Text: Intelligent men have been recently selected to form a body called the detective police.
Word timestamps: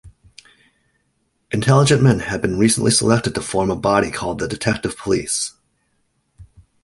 Intelligent 1.51 2.01
men 2.01 2.21
have 2.21 2.41
been 2.41 2.57
recently 2.57 2.89
selected 2.89 3.35
to 3.35 3.41
form 3.41 3.69
a 3.69 3.75
body 3.75 4.09
called 4.09 4.39
the 4.39 4.47
detective 4.47 4.97
police. 4.97 5.53